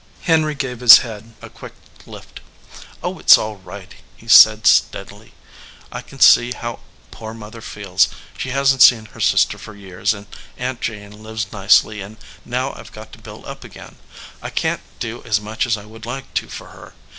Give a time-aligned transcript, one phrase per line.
[0.23, 1.73] Henry gave his head a quick
[2.07, 2.39] lift.
[3.03, 5.33] "Oh, it s all right," he said, steadily.
[5.91, 6.79] "I can see how
[7.11, 8.07] poor Mother feels.
[8.35, 10.25] She hasn t seen her sister for years, and
[10.57, 13.97] Aunt Jane lives nicely, and, now I ve got to build up again,
[14.41, 16.95] I can t do as much as I would like to for her.